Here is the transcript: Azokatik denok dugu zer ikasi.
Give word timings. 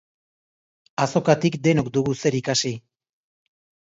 Azokatik 1.05 1.59
denok 1.67 1.93
dugu 1.99 2.17
zer 2.25 2.39
ikasi. 2.41 2.77